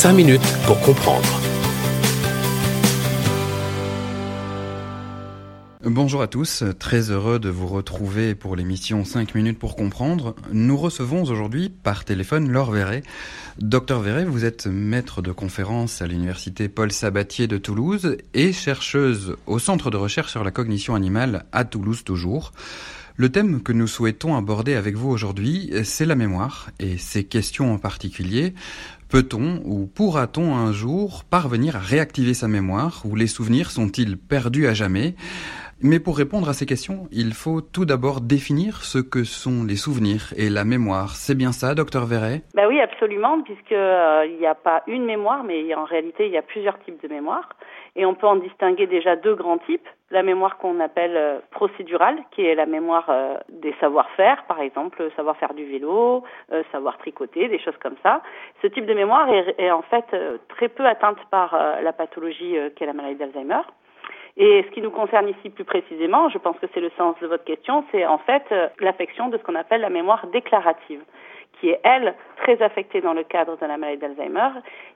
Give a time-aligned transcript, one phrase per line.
[0.00, 1.28] 5 minutes pour comprendre.
[5.84, 10.34] Bonjour à tous, très heureux de vous retrouver pour l'émission 5 minutes pour comprendre.
[10.54, 13.02] Nous recevons aujourd'hui par téléphone Laure Verret.
[13.58, 19.36] Docteur Verret, vous êtes maître de conférence à l'université Paul Sabatier de Toulouse et chercheuse
[19.46, 22.52] au centre de recherche sur la cognition animale à Toulouse toujours.
[23.20, 27.74] Le thème que nous souhaitons aborder avec vous aujourd'hui, c'est la mémoire et ces questions
[27.74, 28.54] en particulier.
[29.10, 34.68] Peut-on ou pourra-t-on un jour parvenir à réactiver sa mémoire ou les souvenirs sont-ils perdus
[34.68, 35.16] à jamais?
[35.82, 39.76] Mais pour répondre à ces questions, il faut tout d'abord définir ce que sont les
[39.76, 41.10] souvenirs et la mémoire.
[41.16, 45.42] C'est bien ça, docteur Verret Ben oui, absolument, puisqu'il euh, n'y a pas une mémoire,
[45.42, 47.48] mais en réalité, il y a plusieurs types de mémoire.
[47.96, 49.88] Et on peut en distinguer déjà deux grands types.
[50.10, 55.10] La mémoire qu'on appelle euh, procédurale, qui est la mémoire euh, des savoir-faire, par exemple,
[55.16, 56.24] savoir faire du vélo,
[56.72, 58.22] savoir tricoter, des choses comme ça.
[58.62, 60.04] Ce type de mémoire est en fait
[60.48, 63.62] très peu atteinte par la pathologie qu'est la maladie d'Alzheimer.
[64.36, 67.26] Et ce qui nous concerne ici plus précisément, je pense que c'est le sens de
[67.26, 71.02] votre question, c'est en fait euh, l'affection de ce qu'on appelle la mémoire déclarative
[71.60, 74.48] qui est, elle, très affectée dans le cadre de la maladie d'Alzheimer,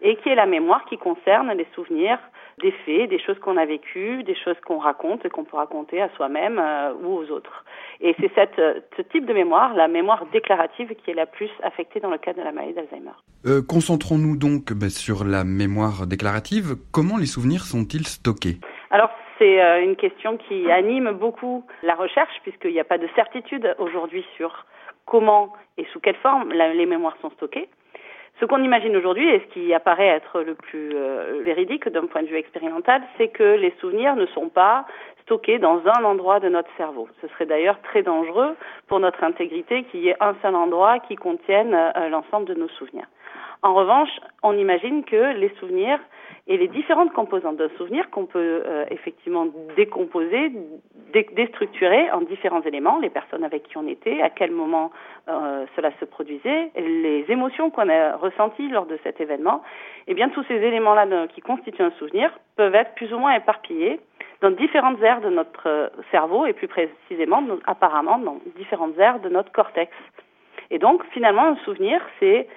[0.00, 2.18] et qui est la mémoire qui concerne les souvenirs
[2.60, 6.00] des faits, des choses qu'on a vécues, des choses qu'on raconte et qu'on peut raconter
[6.00, 7.64] à soi-même euh, ou aux autres.
[8.00, 11.50] Et c'est cette, euh, ce type de mémoire, la mémoire déclarative, qui est la plus
[11.62, 13.62] affectée dans le cadre de la maladie d'Alzheimer.
[13.68, 16.76] Concentrons-nous donc bah, sur la mémoire déclarative.
[16.92, 18.58] Comment les souvenirs sont-ils stockés?
[18.90, 19.10] Alors,
[19.42, 23.74] c'est euh, une question qui anime beaucoup la recherche puisqu'il n'y a pas de certitude
[23.78, 24.66] aujourd'hui sur
[25.04, 27.68] comment et sous quelle forme les mémoires sont stockées.
[28.40, 32.22] Ce qu'on imagine aujourd'hui et ce qui apparaît être le plus euh, véridique d'un point
[32.22, 34.86] de vue expérimental, c'est que les souvenirs ne sont pas
[35.22, 37.08] stockés dans un endroit de notre cerveau.
[37.20, 38.54] Ce serait d'ailleurs très dangereux
[38.86, 42.68] pour notre intégrité qu'il y ait un seul endroit qui contienne euh, l'ensemble de nos
[42.68, 43.06] souvenirs.
[43.62, 44.10] En revanche,
[44.42, 46.00] on imagine que les souvenirs
[46.48, 49.46] et les différentes composantes d'un souvenir qu'on peut euh, effectivement
[49.76, 50.50] décomposer,
[51.36, 54.90] déstructurer en différents éléments, les personnes avec qui on était, à quel moment
[55.28, 59.62] euh, cela se produisait, les émotions qu'on a ressenties lors de cet événement,
[60.08, 63.34] et eh bien tous ces éléments-là qui constituent un souvenir peuvent être plus ou moins
[63.34, 64.00] éparpillés
[64.40, 69.28] dans différentes aires de notre euh, cerveau et plus précisément apparemment dans différentes aires de
[69.28, 69.92] notre cortex.
[70.72, 72.48] Et donc finalement un souvenir c'est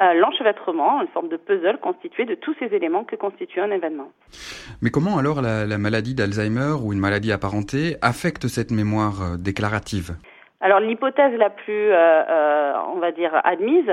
[0.00, 4.12] euh, l'enchevêtrement, une forme de puzzle constitué de tous ces éléments que constitue un événement.
[4.80, 10.16] Mais comment alors la, maladie d'Alzheimer ou une maladie apparentée affecte cette mémoire euh, déclarative?
[10.60, 13.90] Alors l'hypothèse la plus, euh, on va dire, admise,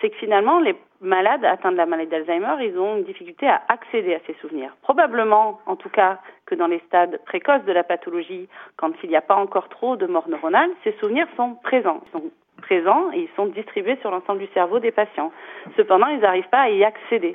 [0.00, 3.62] c'est que finalement les malades atteints de la maladie d'Alzheimer, ils ont une difficulté à
[3.68, 4.76] accéder à ces souvenirs.
[4.82, 9.16] Probablement, en tout cas, que dans les stades précoces de la pathologie, quand il n'y
[9.16, 12.30] a pas encore trop de mort neuronale, ces souvenirs sont présents, ils sont
[12.68, 15.32] présents et ils sont distribués sur l'ensemble du cerveau des patients.
[15.76, 17.34] Cependant, ils n'arrivent pas à y accéder.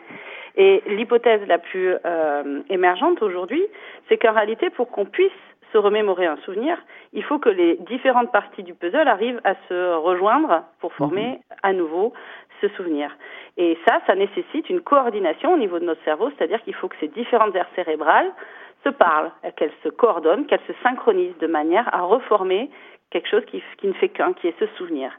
[0.56, 3.64] Et l'hypothèse la plus euh, émergente aujourd'hui,
[4.08, 5.32] c'est qu'en réalité, pour qu'on puisse
[5.72, 6.78] se remémorer un souvenir,
[7.14, 11.40] il faut que les différentes parties du puzzle arrivent à se rejoindre pour former mhm.
[11.64, 12.14] à nouveau
[12.62, 13.10] ce souvenir.
[13.58, 16.96] Et ça, ça nécessite une coordination au niveau de notre cerveau, c'est-à-dire qu'il faut que
[17.00, 18.32] ces différentes aires cérébrales
[18.84, 22.70] se parlent, qu'elles se coordonnent, qu'elles se synchronisent de manière à reformer
[23.12, 25.12] quelque chose qui, ne fait qu'un, qui est ce souvenir.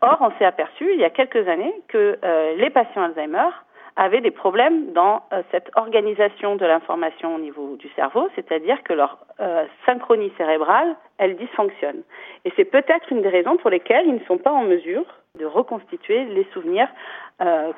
[0.00, 3.48] Or, on s'est aperçu il y a quelques années que euh, les patients Alzheimer
[3.96, 8.94] avaient des problèmes dans euh, cette organisation de l'information au niveau du cerveau, c'est-à-dire que
[8.94, 12.02] leur euh, synchronie cérébrale, elle dysfonctionne.
[12.44, 15.04] Et c'est peut-être une des raisons pour lesquelles ils ne sont pas en mesure
[15.38, 16.88] de reconstituer les souvenirs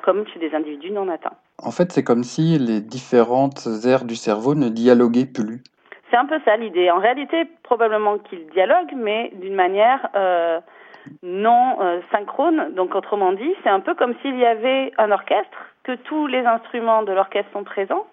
[0.03, 1.37] comme chez des individus non atteints.
[1.63, 5.63] En fait, c'est comme si les différentes aires du cerveau ne dialoguaient plus.
[6.11, 6.91] C'est un peu ça l'idée.
[6.91, 10.59] En réalité, probablement qu'ils dialoguent, mais d'une manière euh,
[11.23, 12.73] non euh, synchrone.
[12.75, 16.45] Donc, autrement dit, c'est un peu comme s'il y avait un orchestre, que tous les
[16.45, 18.05] instruments de l'orchestre sont présents.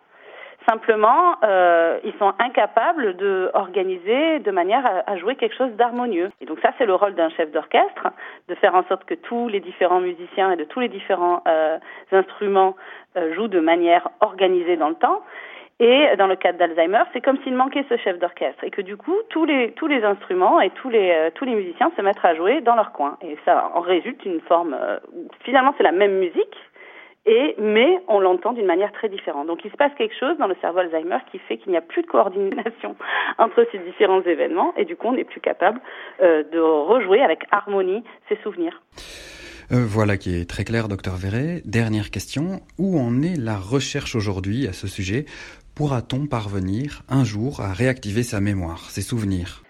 [0.69, 6.31] Simplement, euh, ils sont incapables de organiser de manière à, à jouer quelque chose d'harmonieux.
[6.41, 8.09] Et donc ça, c'est le rôle d'un chef d'orchestre,
[8.49, 11.79] de faire en sorte que tous les différents musiciens et de tous les différents euh,
[12.13, 12.77] instruments
[13.17, 15.23] euh, jouent de manière organisée dans le temps.
[15.81, 18.97] Et dans le cadre d'Alzheimer, c'est comme s'il manquait ce chef d'orchestre et que du
[18.97, 22.25] coup, tous les, tous les instruments et tous les, euh, tous les musiciens se mettent
[22.25, 23.17] à jouer dans leur coin.
[23.21, 24.99] Et ça en résulte une forme, euh,
[25.41, 26.57] finalement c'est la même musique,
[27.25, 29.47] et, mais on l'entend d'une manière très différente.
[29.47, 31.83] Donc il se passe quelque chose dans le cerveau Alzheimer qui fait qu'il n'y a
[31.83, 32.97] plus de coordination
[33.39, 35.81] entre ces différents événements et du coup on n'est plus capable
[36.21, 38.83] euh, de rejouer avec harmonie ces souvenirs.
[39.71, 41.63] voilà qui est très clair, docteur Verret.
[41.65, 42.61] Dernière question.
[42.79, 45.25] Où en est la recherche aujourd'hui à ce sujet?
[45.77, 49.63] Pourra-t-on parvenir un jour à réactiver sa mémoire, ses souvenirs?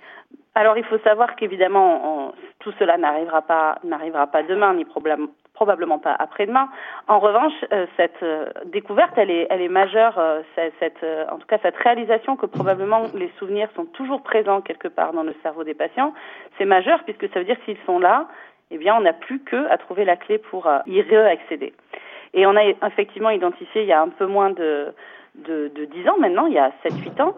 [0.54, 4.84] Alors il faut savoir qu'évidemment tout cela n'arrivera pas, n'arrivera pas demain ni
[5.62, 6.68] probablement pas après-demain.
[7.06, 10.18] En revanche, euh, cette euh, découverte, elle est, majeure.
[10.18, 10.42] Euh,
[11.30, 15.22] en tout cas, cette réalisation que probablement les souvenirs sont toujours présents quelque part dans
[15.22, 16.14] le cerveau des patients,
[16.58, 18.26] c'est majeur puisque ça veut dire que s'ils sont là,
[18.72, 21.72] eh bien, on n'a plus que à trouver la clé pour y réaccéder.
[22.34, 24.92] Et on a effectivement identifié il y a un peu moins de
[25.34, 27.34] de, de 10 ans maintenant, il y a 7-8 ans,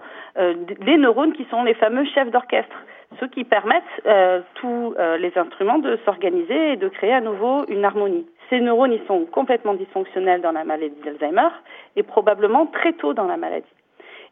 [0.80, 2.76] les neurones qui sont les fameux chefs d'orchestre
[3.20, 7.64] ce qui permettent euh, tous euh, les instruments de s'organiser et de créer à nouveau
[7.68, 8.26] une harmonie.
[8.50, 11.48] Ces neurones, sont complètement dysfonctionnels dans la maladie d'Alzheimer
[11.96, 13.66] et probablement très tôt dans la maladie.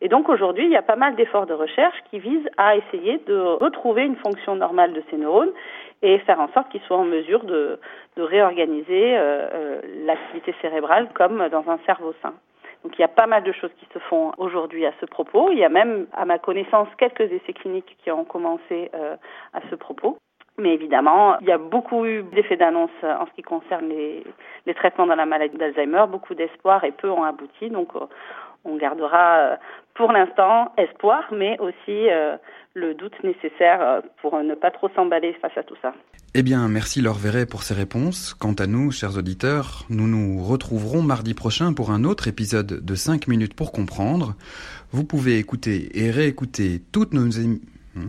[0.01, 3.19] Et donc aujourd'hui, il y a pas mal d'efforts de recherche qui visent à essayer
[3.27, 5.53] de retrouver une fonction normale de ces neurones
[6.03, 7.79] et faire en sorte qu'ils soient en mesure de,
[8.17, 12.35] réorganiser euh, l'activité cérébrale comme dans un cerveau sain.
[12.83, 15.51] Donc il y a pas mal de choses qui se font aujourd'hui à ce propos.
[15.53, 19.17] Il y a même, à ma connaissance, quelques essais cliniques qui ont commencé euh,
[19.53, 20.19] à ce propos.
[20.59, 24.23] Mais évidemment, il y a beaucoup eu d'effets d'annonce en ce qui concerne les,
[24.67, 27.71] les traitements dans la maladie d'Alzheimer, beaucoup d'espoir et peu ont abouti.
[27.71, 28.01] Donc euh,
[28.65, 29.57] on gardera euh,
[29.95, 32.09] pour l'instant espoir, mais aussi
[32.75, 35.93] le doute nécessaire pour ne pas trop s'emballer face à tout ça.
[36.35, 38.33] Eh bien, merci Laure Verret pour ces réponses.
[38.33, 42.95] Quant à nous, chers auditeurs, nous nous retrouverons mardi prochain pour un autre épisode de
[42.95, 44.35] 5 minutes pour comprendre.
[44.93, 47.67] Vous pouvez écouter et réécouter toutes nos émissions.
[47.95, 48.09] Hmm.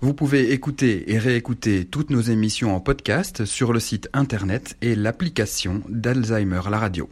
[0.00, 4.96] Vous pouvez écouter et réécouter toutes nos émissions en podcast sur le site internet et
[4.96, 7.08] l'application d'Alzheimer la radio.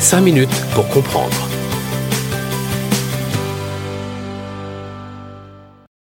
[0.00, 1.57] 5 minutes pour comprendre.